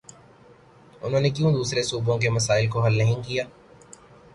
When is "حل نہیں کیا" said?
2.85-3.43